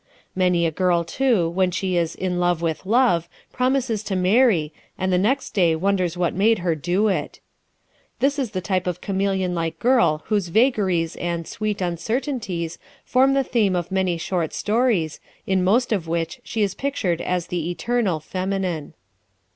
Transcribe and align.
Many 0.35 0.65
a 0.65 0.71
girl, 0.71 1.03
too, 1.03 1.47
when 1.47 1.69
she 1.69 1.95
is 1.95 2.15
"in 2.15 2.39
love 2.39 2.59
with 2.63 2.87
love" 2.87 3.29
promises 3.53 4.01
to 4.05 4.15
marry, 4.15 4.73
and 4.97 5.13
the 5.13 5.19
next 5.19 5.51
day 5.51 5.75
wonders 5.75 6.17
what 6.17 6.33
made 6.33 6.57
her 6.65 6.73
do 6.73 7.07
it. 7.07 7.39
This 8.19 8.39
is 8.39 8.49
the 8.49 8.61
type 8.65 8.87
of 8.87 8.99
chameleon 8.99 9.53
like 9.53 9.77
girl 9.77 10.23
whose 10.25 10.47
vagaries 10.47 11.15
and 11.17 11.47
"sweet 11.47 11.81
uncertainties" 11.81 12.79
form 13.05 13.35
the 13.35 13.43
theme 13.43 13.75
of 13.75 13.91
many 13.91 14.17
short 14.17 14.53
stories, 14.55 15.19
in 15.45 15.63
most 15.63 15.91
of 15.93 16.07
which 16.07 16.41
she 16.43 16.63
is 16.63 16.73
pictured 16.73 17.21
as 17.21 17.45
"the 17.45 17.69
eternal 17.69 18.19
feminine." 18.19 18.95